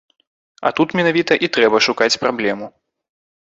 [0.69, 2.65] А тут менавіта і трэба шукаць праблему.